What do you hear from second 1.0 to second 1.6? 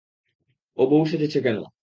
সেজেছে কেন?